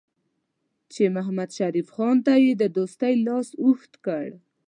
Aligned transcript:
چې 0.93 1.03
محمدشریف 1.15 1.87
خان 1.95 2.17
ته 2.25 2.33
یې 2.43 2.51
د 2.61 2.63
دوستۍ 2.77 3.13
لاس 3.27 3.47
اوږد 3.61 3.93
کړ. 4.05 4.25